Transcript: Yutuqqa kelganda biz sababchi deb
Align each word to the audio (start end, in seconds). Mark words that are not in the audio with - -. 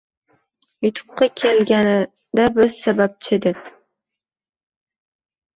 Yutuqqa 0.85 1.27
kelganda 1.41 2.47
biz 2.57 2.79
sababchi 2.87 3.41
deb 3.47 3.63